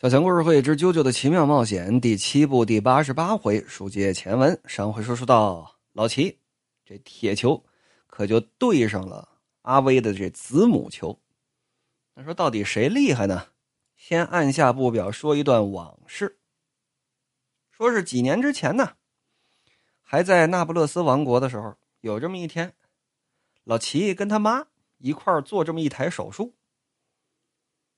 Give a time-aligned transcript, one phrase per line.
[0.00, 4.58] 小强故事会之《啾啾的奇妙冒险》第七部第八十八回，书接前文。
[4.64, 6.38] 上回说说到老齐，
[6.86, 7.62] 这铁球
[8.06, 9.28] 可就对上了
[9.60, 11.20] 阿威的这子母球。
[12.14, 13.48] 那说到底谁厉害呢？
[13.94, 16.38] 先按下不表，说一段往事。
[17.70, 18.94] 说是几年之前呢，
[20.00, 22.72] 还在那不勒斯王国的时候，有这么一天，
[23.64, 26.54] 老齐跟他妈一块做这么一台手术，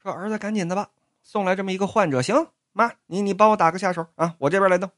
[0.02, 0.90] 说儿子赶紧的吧。
[1.22, 4.90] 送来这么一个患者，行，妈，你你帮我打个下手啊，我这边来弄。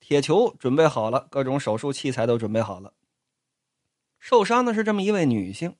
[0.00, 2.94] 铁球准备好了，各种手术器材都准备好了。
[4.18, 5.76] 受伤的是这么一位女性，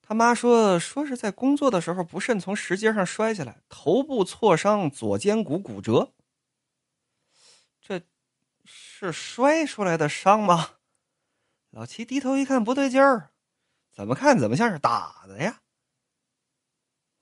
[0.00, 6.12] 他妈说说是在工作的时候不慎从石阶上摔下来，头部挫伤，左肩骨骨折。
[7.80, 8.02] 这
[8.64, 10.70] 是摔出来的伤吗？
[11.70, 13.30] 老七低头一看，不对劲儿，
[13.90, 15.61] 怎么看怎么像是打的呀？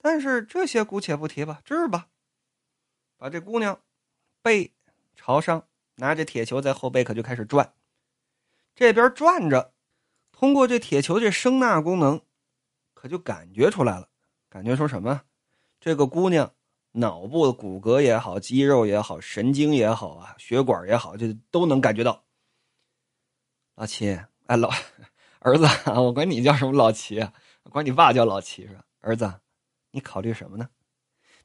[0.03, 2.09] 但是这些姑且不提吧，治吧。
[3.19, 3.79] 把这姑娘
[4.41, 4.73] 背
[5.15, 7.75] 朝上，拿着铁球在后背可就开始转。
[8.75, 9.75] 这边转着，
[10.33, 12.23] 通过这铁球这声纳功能，
[12.95, 14.09] 可就感觉出来了。
[14.49, 15.21] 感觉出什么？
[15.79, 16.51] 这个姑娘
[16.93, 22.25] 脑部的骨骼也好，肌肉也好，神经也好啊，血管也好，这都能感觉到。
[23.75, 24.71] 老齐，哎老
[25.41, 27.21] 儿子，我管你叫什么老齐？
[27.71, 28.85] 管你爸叫老齐是吧？
[29.01, 29.31] 儿子。
[29.91, 30.71] 你考虑什么呢？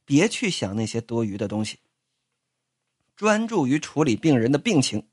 [0.04, 1.80] 别去想那些多余的东西，
[3.16, 5.08] 专注于处理病人的病情，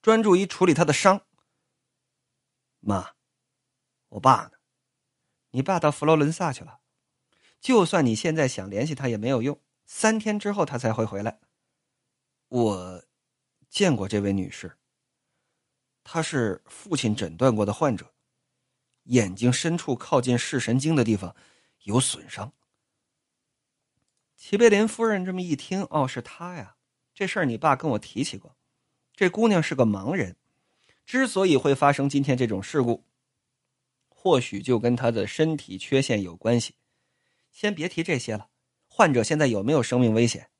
[0.00, 1.26] 专注于处理他的伤。
[2.80, 3.12] 妈，
[4.08, 4.52] 我爸呢？
[5.50, 6.80] 你爸到佛罗伦萨去了。
[7.60, 11.40] 就算你现在想联系他也没有用，三天之后他才会回来。
[12.48, 13.04] 我
[13.68, 14.78] 见过这位女士，
[16.02, 18.14] 她是父亲诊断过的患者，
[19.04, 21.36] 眼睛深处靠近视神经的地方。
[21.84, 22.52] 有损伤。
[24.36, 26.76] 齐贝林夫人这么一听，哦，是他呀！
[27.14, 28.56] 这事儿你爸跟我提起过。
[29.14, 30.36] 这姑娘是个盲人，
[31.04, 33.04] 之所以会发生今天这种事故，
[34.08, 36.76] 或许就跟她的身体缺陷有关系。
[37.50, 38.48] 先别提这些了。
[38.86, 40.50] 患者现在有没有生命危险？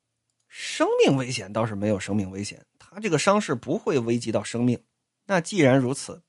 [0.47, 4.83] 生命危险倒是没有生命危险，他这个伤势不会危及到生命。
[5.25, 6.23] 那既然如此，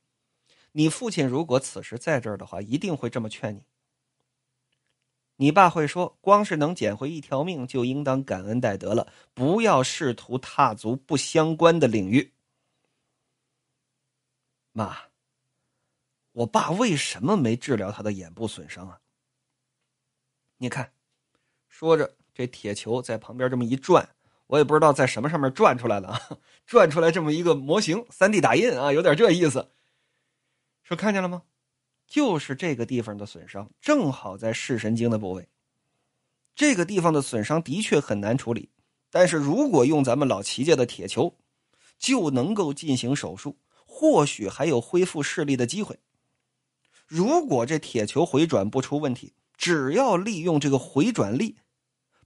[0.73, 3.65] 你父亲如果此时在这儿的话，一定会这么劝你。
[5.41, 12.35] 你爸会说：“光是能捡回一条命，就应当感恩戴德了，不要试图踏足不相关的领域。”
[14.73, 14.95] 妈，
[16.33, 19.01] 我爸为什么没治疗他的眼部损伤啊？
[20.59, 20.93] 你看，
[21.71, 24.07] 说着，这铁球在旁边这么一转，
[24.47, 26.21] 我也不知道在什么上面转出来的啊，
[26.67, 29.71] 转出来这么一个模型，三 D 打印啊，有点这意思。
[30.83, 31.45] 说看见了吗？
[32.11, 35.49] 就是这个地方的损伤，正好在视神经的部位。
[36.57, 38.69] 这个地方的损伤的确很难处理，
[39.11, 41.39] 但是如果用咱们老齐家的铁球，
[41.97, 46.01] 就能够进行手术，或许还有恢复视力的机会。
[47.07, 51.59] 如果这铁球回转不出问题，只要利用这个回转力，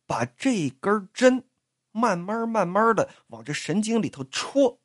[0.06, 1.44] 把这根针
[1.92, 4.80] 慢慢慢慢的往这神经里头戳。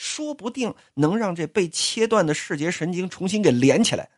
[0.00, 4.08] 说不定能让这被切断的视觉神经重新给连起来。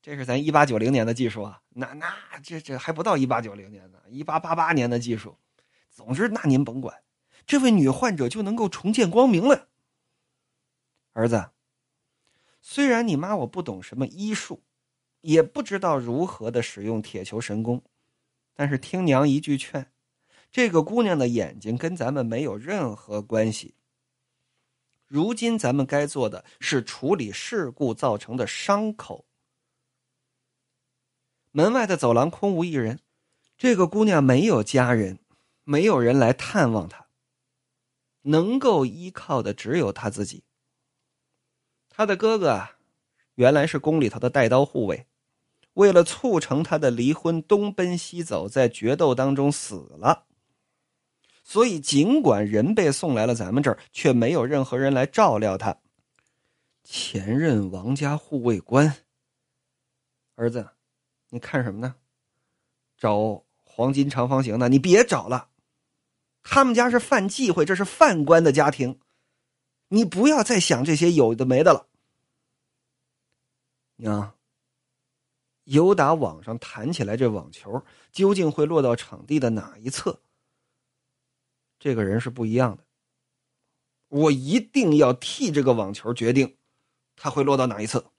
[0.00, 2.14] 这是咱一八九零年的技术啊，那那
[2.44, 5.36] 这这还不到一八九零年呢，一八八八年的技术。
[5.90, 7.02] 总之，那您甭管，
[7.44, 9.66] 这位女患者就能够重见光明了。
[11.12, 11.50] 儿子，
[12.60, 14.62] 虽然你妈我不懂什么医术，
[15.22, 17.82] 也不知道如何的使用铁球神功，
[18.54, 19.90] 但是听娘一句劝，
[20.52, 23.74] 这个姑娘的眼睛跟咱们没有任何关系。
[25.12, 29.26] 如今咱们该做的是处理事故造成的伤口。
[31.50, 32.98] 门外的走廊空无一人，
[33.58, 35.18] 这个姑娘没有家人，
[35.64, 37.08] 没有人来探望她，
[38.22, 40.44] 能够依靠的只有她自己。
[41.90, 42.70] 她的哥哥，
[43.34, 45.06] 原来是宫里头的带刀护卫，
[45.74, 50.24] 为了促成他的离婚，东奔西走，在决斗当中死了。
[51.42, 55.76] 所以，尽管人被送来了咱们这儿，却没有任何人来照料他。
[56.84, 58.96] 前任王家护卫官，
[60.36, 60.68] 儿子，
[61.30, 61.96] 你看什么呢？
[62.96, 64.68] 找黄金长方形的？
[64.68, 65.48] 你别找了，
[66.42, 69.00] 他们家是犯忌讳，这是犯官的家庭，
[69.88, 71.88] 你不要再想这些有的没的了。
[73.96, 74.34] 娘，
[75.64, 80.20] 有打网上弹起来这网球，究竟会落到场地的哪一侧？
[81.82, 82.84] 这个人是不一样的，
[84.06, 86.56] 我一定要替这个网球决定，
[87.16, 88.12] 他会落到哪一侧。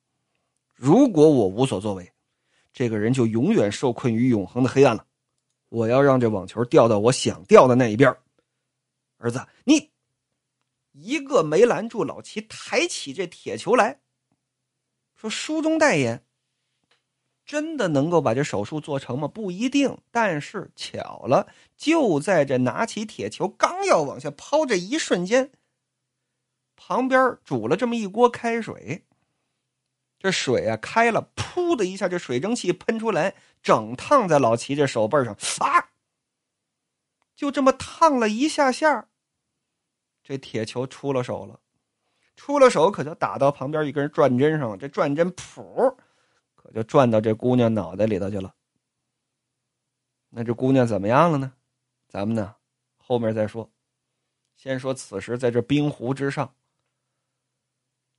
[0.73, 2.11] 如果我无所作为，
[2.73, 5.07] 这个人就永远受困于永恒的黑暗了。
[5.69, 8.13] 我要让这网球掉到我想掉的那一边。
[9.15, 9.93] 儿子，你
[10.91, 14.01] 一个没拦住老齐，抬起这铁球来
[15.15, 16.25] 说：“书中代言，
[17.45, 19.27] 真的能够把这手术做成吗？
[19.27, 19.97] 不一定。
[20.11, 21.47] 但是巧了，
[21.77, 25.51] 就在这拿起铁球刚要往下抛这一瞬间，
[26.75, 29.03] 旁边煮了这么一锅开水。
[30.19, 35.89] 这水啊开了，噗的一下，这水蒸气喷出来，整烫在老齐这手背上啊！
[37.35, 39.09] 就这么烫了一下下。”
[40.23, 41.59] 这铁球出了手了，
[42.37, 44.77] 出了手可就打到旁边一根转针上了。
[44.77, 45.93] 这转针噗，
[46.63, 48.53] 可就转到这姑娘脑袋里头去了。
[50.29, 51.53] 那这姑娘怎么样了呢？
[52.07, 52.55] 咱们呢
[52.97, 53.69] 后面再说。
[54.55, 56.53] 先说此时在这冰湖之上，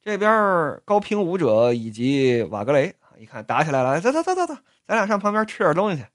[0.02, 4.54] 这边高平武者以及瓦格雷一看打起来了，走走走走走，
[4.86, 6.06] 咱俩上旁边吃点东西去。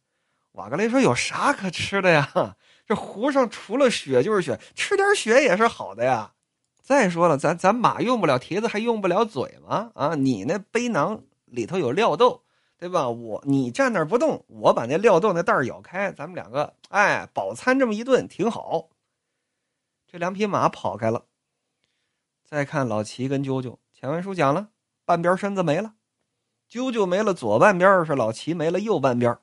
[0.51, 2.55] 瓦格雷说：“有啥可吃的呀？”
[2.85, 6.33] 这湖上除了雪就是雪，吃点雪也是好的呀。
[6.81, 9.91] 再说了，咱咱马用不了蹄子，还用不了嘴吗？
[9.95, 12.43] 啊，你那背囊里头有料豆，
[12.77, 13.09] 对吧？
[13.09, 18.89] 我你站那儿不动，我把那料豆那袋咬开，咱们两个哎饱餐这么一顿挺好。
[20.07, 21.25] 这两匹马跑开了。
[22.45, 24.69] 再看老齐跟啾啾，前文书讲了，
[25.05, 25.93] 半边身子没了，
[26.69, 29.37] 啾啾没了左半边，是老齐没了右半边。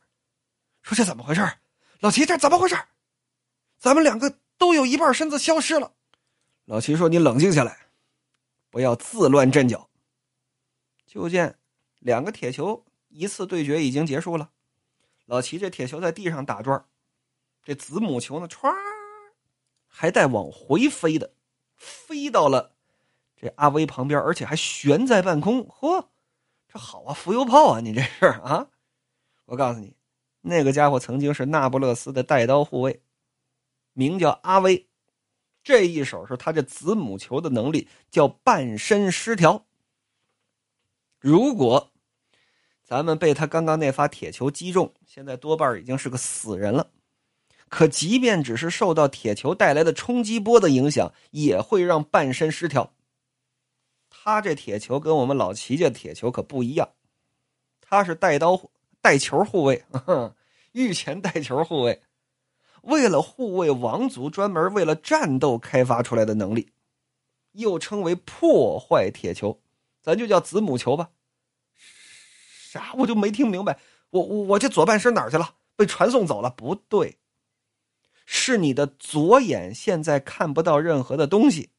[0.82, 1.42] 说这怎么回事？
[2.00, 2.76] 老齐这怎么回事？
[3.78, 5.92] 咱们两个都有一半身子消失了，
[6.64, 7.78] 老齐说：“你冷静下来，
[8.70, 9.88] 不要自乱阵脚。”
[11.06, 11.56] 就见
[12.06, 14.50] 两个铁球一次对决已经结束了，
[15.24, 16.84] 老齐这铁球在地上打转，
[17.64, 18.72] 这子母球呢，歘，
[19.88, 21.32] 还带往回飞的，
[21.74, 22.76] 飞到了
[23.34, 25.66] 这阿威旁边，而且还悬在半空。
[25.66, 26.06] 嚯，
[26.68, 27.80] 这好啊，浮游炮啊！
[27.80, 28.68] 你这是啊？
[29.46, 29.96] 我告诉你，
[30.42, 33.02] 那个家伙曾经是那不勒斯的带刀护卫。
[33.94, 34.86] 名叫阿威，
[35.64, 39.66] 这一手是他这子母球的能力，叫半身失调。
[41.18, 41.90] 如果
[42.86, 46.88] 咱们被他刚刚那发铁球击中，现在多半已经是个死人了。
[47.68, 52.92] 可即便只是受到铁球带来的冲击波的影响，也会让半身失调。
[54.08, 56.90] 他这铁球跟我们老齐家铁球可不一样，
[57.80, 59.84] 他是带刀带球护卫，
[60.70, 62.00] 御前带球护卫。
[62.82, 66.70] 为了护卫王族，专门为了战斗开发出来的能力，
[67.50, 69.60] 又称为破坏铁球，
[70.00, 71.10] 咱就叫子母球吧。
[72.76, 72.94] 啥？
[72.99, 73.78] 我就没听明白。
[74.11, 75.55] 我我我这左半身哪去了？
[75.75, 76.49] 被传送走了？
[76.50, 77.19] 不对，
[78.25, 81.70] 是你的左眼现在看不到任何的东西，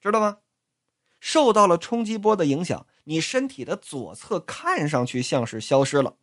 [0.00, 0.38] 知道吗？
[1.20, 6.16] 受到了冲击波的影响，你身体的左侧看上去像是消失了，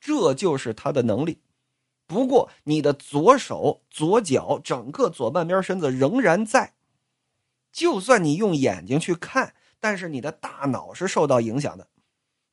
[0.00, 1.40] 这就是他的能力。
[2.06, 6.74] 不过，你的左手、左脚、整个左半边身子仍然在。
[7.72, 11.88] 就算你用眼睛去看，但是你的大脑是受到影响的。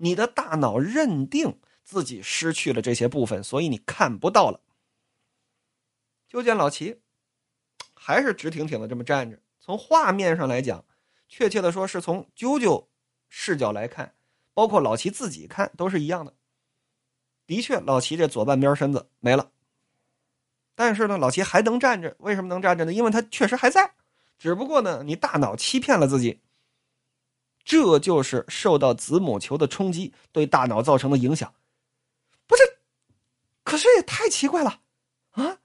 [0.02, 4.62] 你的大脑认定自己失去了这些部分，所以你看不到了。
[6.28, 7.02] 就见老齐
[7.94, 9.40] 还是直挺挺的这么站着。
[9.60, 10.86] 从画面上来讲，
[11.28, 12.88] 确切的说是从啾啾
[13.28, 14.16] 视角来看，
[14.54, 16.34] 包括老齐自己看，都是一样的。
[17.46, 19.52] 的确，老齐这左半边身子没了，
[20.76, 22.16] 但是呢，老齐还能站着。
[22.20, 22.94] 为什么能站着呢？
[22.94, 23.94] 因为他确实还在，
[24.38, 26.40] 只不过呢，你大脑欺骗了自己。
[27.70, 31.54] 这就是受到子母球的冲击对大脑造成的影响。
[32.48, 32.64] 不是，
[33.64, 34.80] 可是也太奇怪了
[35.34, 35.60] 啊！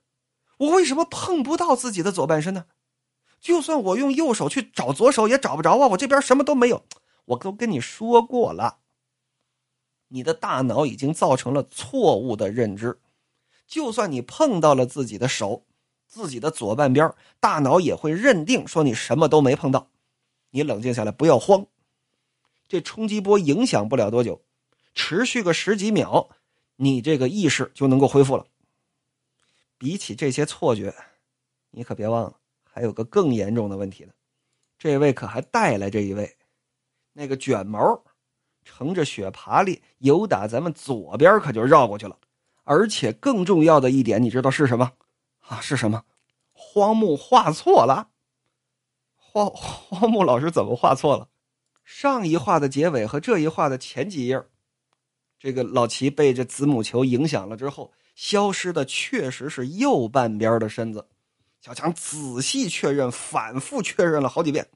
[0.58, 2.66] 我为什么碰不到自己的左半身呢？
[3.40, 5.87] 就算我用右手去找左手，也找不着啊！
[5.87, 6.84] 我这边什么都没有。
[7.25, 8.80] 我都跟你说过了。
[10.08, 13.00] 你的大脑已经造成了错误的认知，
[13.66, 15.64] 就算你碰到了自己的手，
[16.06, 19.88] 自己的左半边，大脑也会认定说你什么都没碰到。
[20.50, 21.66] 你冷静下来，不要慌。
[22.68, 24.42] 这冲击波影响不了多久，
[24.94, 26.28] 持续个十几秒，
[26.76, 28.47] 你这个意识就能够恢复了。
[29.76, 30.94] 比起这些错觉，
[31.71, 34.12] 你可别忘了，还有个更严重的问题呢。
[34.78, 36.37] 这位可还带来这一位，
[37.12, 38.02] 那个卷毛。
[38.66, 42.18] 乘着雪爬犁，由打咱们左边可就绕过去了，
[42.62, 44.90] 而且更重要的一点，你知道是什么？
[45.40, 46.02] 啊，是什么？
[46.54, 48.09] 荒木画错了。
[49.16, 51.28] 荒 荒木老师怎么画错了？
[51.85, 54.43] 上一话的结尾和这一话的前几页，
[55.38, 61.07] 这个老齐被这子母球影响了之后，消失的确实是右半边的身子。
[61.61, 64.67] 小强仔细确认，反复确认了好几遍。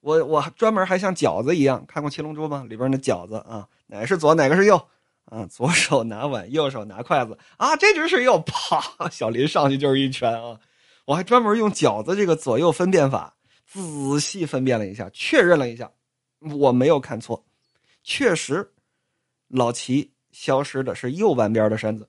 [0.00, 2.64] 我我专门还像饺子一样看过《七龙珠》吗？
[2.68, 4.80] 里边那饺子啊，哪是左哪个是右
[5.26, 10.58] 啊，左手拿碗，右手拿筷子啊，这只是右啪，小林上去就是一拳啊！
[11.04, 13.36] 我还专门用饺子这个左右分辨法
[13.72, 15.90] 仔细分辨了一下，确认了一下，
[16.40, 17.44] 我没有看错，
[18.02, 18.72] 确实，
[19.48, 22.08] 老齐消失的是右半边的身子，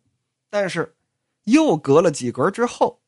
[0.50, 0.96] 但是
[1.44, 3.00] 又隔了几格之后，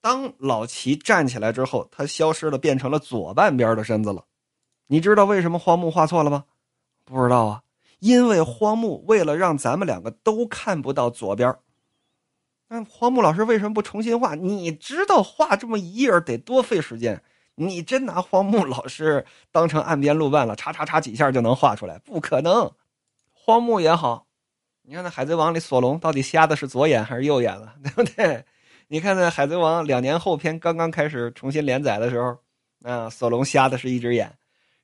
[0.00, 4.24] 当老齐站起来之后，他消失了，变成了左半边的身子了。
[4.88, 6.44] 你知道为什么荒木画错了吗？
[7.04, 7.62] 不知道啊。
[8.00, 11.56] 因为荒木为了让咱们两个都看不到左边
[12.66, 14.34] 那荒木老师为什么不重新画？
[14.34, 17.22] 你知道画这么一页得多费时间？
[17.66, 20.54] 你真拿荒木老师当成岸边路伴了？
[20.56, 21.98] 叉叉叉几下就能画出来？
[21.98, 22.70] 不可能！
[23.32, 24.26] 荒木也好，
[24.82, 27.74] 你看那《海贼王》里索隆到底瞎的是左眼还是右眼了？
[27.82, 28.44] 对不对？
[28.88, 32.36] 你看那《海贼王》两年后篇刚刚开始重新连载的时候，
[32.82, 34.30] 啊，索隆瞎的是一只眼，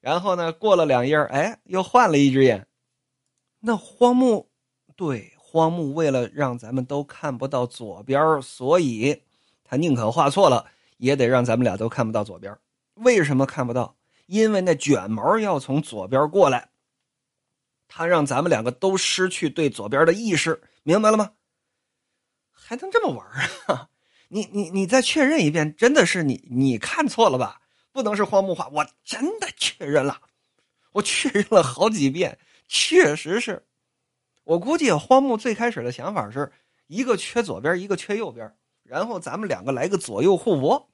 [0.00, 2.66] 然后呢，过了两页，哎，又换了一只眼。
[3.60, 4.48] 那荒木，
[4.96, 9.22] 对荒木，为了让咱们都看不到左边，所以
[9.62, 10.64] 他宁可画错了，
[10.96, 12.56] 也得让咱们俩都看不到左边。
[12.98, 13.96] 为什么看不到？
[14.26, 16.70] 因为那卷毛要从左边过来，
[17.88, 21.32] 他让咱们两个都失去对左边的意识，明白了吗？
[22.52, 23.26] 还能这么玩
[23.66, 23.88] 啊？
[24.28, 27.62] 你你你再确认一遍，真的是你你看错了吧？
[27.90, 30.20] 不能是荒木画，我真的确认了，
[30.92, 32.38] 我确认了好几遍。
[32.68, 33.66] 确实是，
[34.44, 36.52] 我估计荒木最开始的想法是
[36.86, 40.90] 一个缺左边，一个缺右边，然后咱们两个来个左右互搏，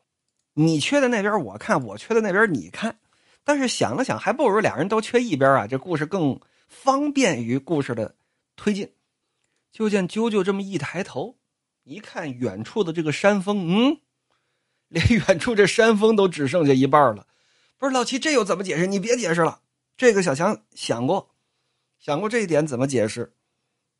[0.55, 2.99] 你缺的那边我看，我缺的那边你看。
[3.43, 8.15] 但是想了想，还不如俩人都缺一边啊，这故事更方便于故事的
[8.57, 8.91] 推进。
[9.71, 11.37] 就见啾啾这么一抬头，
[11.83, 14.01] 一看远处的这个山峰，嗯，
[14.89, 17.27] 连远处这山峰都只剩下一半了。
[17.77, 18.87] 不是老七，这又怎么解释？
[18.87, 19.61] 你别解释了。
[19.97, 21.35] 这个小强想过。
[21.99, 23.35] 想过这一点怎么解释？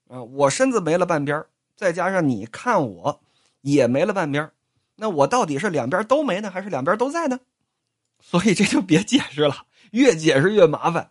[0.09, 1.45] 啊，我身子没了半边
[1.77, 3.21] 再加上你看我
[3.63, 4.51] 也没了半边
[4.97, 7.39] 那我到底是两边都没呢，还是两边都在呢？
[8.21, 11.11] 所以这就别解释了，越解释越麻烦。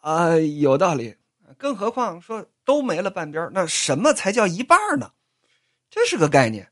[0.00, 1.14] 啊，有道理。
[1.56, 5.12] 更何况说都没了半边那什么才叫一半呢？
[5.88, 6.68] 这是个概念。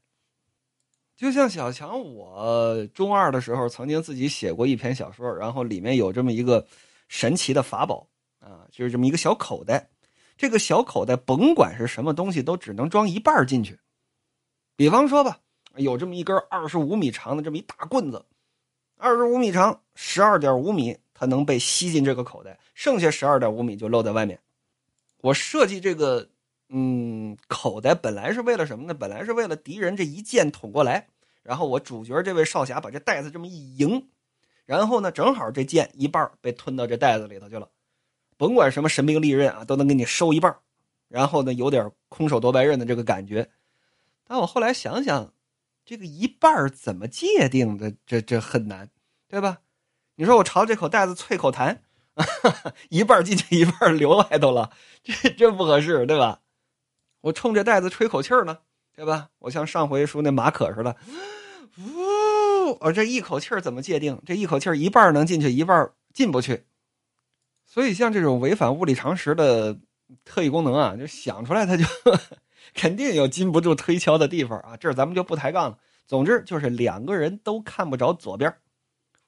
[1.17, 6.67] 就像小强，我中二的时候曾经自己写过一篇小说，然后里面有这么一个
[7.09, 8.09] 神奇的法宝。
[8.41, 9.89] 啊，就是这么一个小口袋，
[10.37, 13.79] 这个小口袋甭管是什么东西，都只能装一半进去。
[14.75, 15.39] 比方说吧，
[15.77, 18.25] 有这么一根二十五米长的这么一大棍子，
[18.97, 24.39] 二十五米长，十二点五米，它能被吸进这个口袋，剩下十二点五米就露在外面。
[25.21, 26.29] 我设计这个，
[26.69, 28.95] 嗯，口袋本来是为了什么呢？
[28.95, 31.07] 本来是为了敌人这一剑捅过来，
[31.43, 34.09] 然后我主角这位少侠把这袋子这么一迎，
[34.67, 37.69] 然后呢，正好这剑一半被吞到这袋子里头去了。
[38.37, 40.57] 甭管什么神兵利刃啊，都能给你收一半
[41.09, 43.49] 然后呢，有点空手夺白刃的这个感觉。
[44.27, 45.33] 但我后来想想，
[45.85, 47.95] 这个一半怎么界定的？
[48.07, 48.89] 这这很难，
[49.29, 49.59] 对吧？
[50.17, 51.79] 你说我朝这口袋子啐口痰，
[52.91, 54.71] 一半进去，一半留外头了，
[55.03, 56.41] 这这不合适，对吧？
[57.23, 58.59] 我冲着袋子吹口气呢，
[58.95, 59.31] 对吧？
[59.39, 60.97] 我像上回说那马可似的，
[61.79, 64.21] 呜，我这一口气怎么界定？
[64.27, 66.67] 这一口气一半能进去，一半进不去。
[67.67, 69.79] 所以，像这种违反物理常识的
[70.25, 71.85] 特异功能啊，就想出来，他就
[72.75, 74.77] 肯定有禁不住推敲的地方啊。
[74.77, 75.79] 这儿咱们就不抬杠了。
[76.07, 78.55] 总之，就是两个人都看不着左边。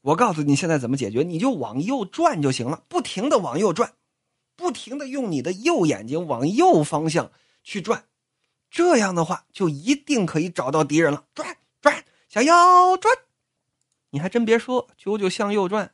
[0.03, 1.23] 我告诉你，现在怎么解决？
[1.23, 3.93] 你就往右转就行了，不停的往右转，
[4.55, 8.05] 不停的用你的右眼睛往右方向去转。
[8.71, 11.25] 这样的话，就一定可以找到敌人了。
[11.35, 12.53] 转转，向右
[13.01, 13.17] 转。
[14.11, 15.93] 你还真别说，啾啾向右转。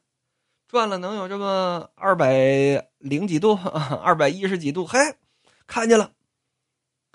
[0.67, 3.55] 转了能有这么二百零几度，
[4.03, 4.99] 二百一十几度，嘿，
[5.67, 6.13] 看见了，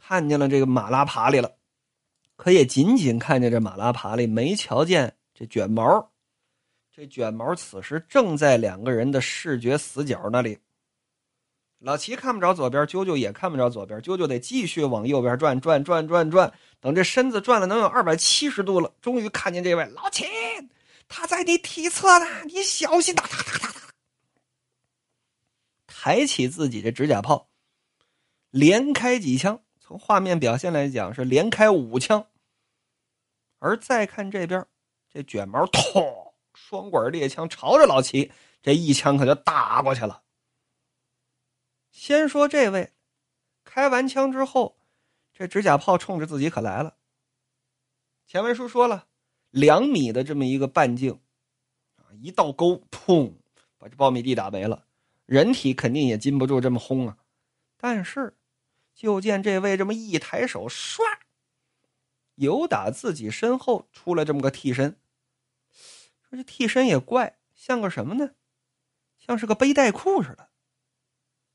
[0.07, 1.51] 看见了这个马拉爬里了，
[2.35, 6.11] 可也仅仅看见这马拉爬里，没瞧见这卷毛。
[6.91, 10.59] 这卷毛此时正在两个人的视觉死角那里。
[11.79, 20.23] 老齐看不着左边，啾啾也看不着左边，啾啾得继续往右边转，转转转转，等这身子转了能有二百七十度了，终于看见这位老齐。
[21.07, 23.15] 他在你体侧呢，你小心！
[23.15, 23.81] 哒哒哒哒哒，
[25.87, 27.49] 抬起自己的指甲炮，
[28.51, 29.61] 连开几枪。
[29.87, 32.25] 从画面表现来讲，是连开五枪。
[33.59, 34.65] 而再看这边，
[35.07, 38.31] 这卷毛，突，双管猎枪朝着老齐，
[38.63, 40.23] 这一枪可就打过去了。
[41.91, 42.93] 先说这位，
[43.63, 44.75] 开完枪之后，
[45.31, 46.95] 这指甲炮冲着自己可来了。
[48.25, 49.05] 前文书说了。
[49.51, 51.17] 两米的这么一个半径，
[51.95, 53.31] 啊，一道沟，砰，
[53.77, 54.85] 把这苞米地打没了。
[55.25, 57.17] 人体肯定也禁不住这么轰啊。
[57.77, 58.35] 但是
[58.95, 61.01] 就见这位这么一抬手，唰，
[62.35, 64.97] 由打自己身后出来这么个替身。
[66.21, 68.31] 说这替身也怪，像个什么呢？
[69.17, 70.49] 像是个背带裤似的。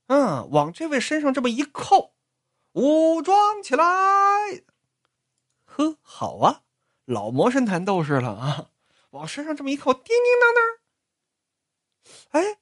[0.09, 2.15] 嗯，往这位身上这么一扣，
[2.73, 3.85] 武装起来。
[5.65, 6.63] 呵，好啊，
[7.05, 8.71] 老魔神坛斗士了啊！
[9.11, 10.55] 往身上这么一扣，叮叮当
[12.33, 12.43] 当。
[12.43, 12.59] 哎，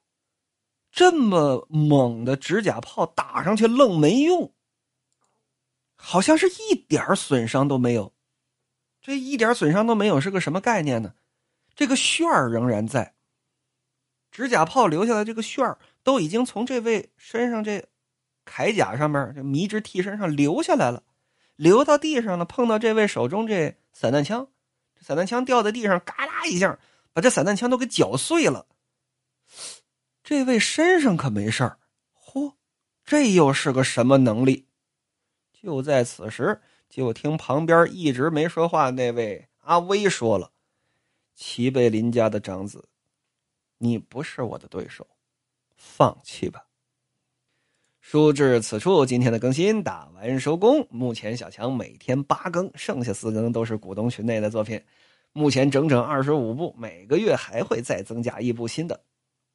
[0.93, 4.55] 这么猛的指甲炮打上去，愣没用。
[6.01, 8.15] 好像是一点损伤都没有，
[9.03, 11.13] 这一点损伤都没有是个什么概念呢？
[11.75, 13.15] 这个旋儿仍然在，
[14.31, 17.85] 指甲炮留下来这个旋儿都已经从这位身上这
[18.47, 21.03] 铠甲上面这迷之替身上流下来了，
[21.57, 24.49] 流到地上呢，碰到这位手中这散弹枪，
[24.95, 26.79] 这散弹枪掉在地上，嘎啦一下
[27.13, 28.67] 把这散弹枪都给搅碎了。
[30.23, 31.79] 这位身上可没事儿，
[32.15, 32.55] 嚯，
[33.05, 34.68] 这又是个什么能力？
[35.61, 40.53] 就在此时，就听旁边一直没说话那位阿威说了
[41.35, 42.89] ：“齐贝林家的长子，
[43.79, 45.07] 你不是我的对手，
[45.77, 46.65] 放弃吧。”
[48.01, 50.87] 书至此处，今天的更新打完收工。
[50.91, 54.81] 目前小强每天八更，剩下四更都是股东群内的作品。
[55.33, 58.99] 目前整整二十五部，每个月还会再增加一部新的。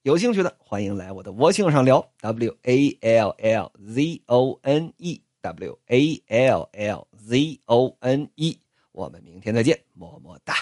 [0.04, 2.12] 有兴趣的欢迎来我的微信上聊。
[2.22, 5.23] W A L L Z O N E。
[5.44, 8.58] W A L L Z O N E，
[8.94, 10.56] 我们明天再见，么么哒。